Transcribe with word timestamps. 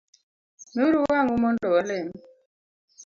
Miuru 0.73 0.97
wang’ 1.11 1.27
u 1.35 1.37
mondo 1.43 1.65
walem 1.75 2.07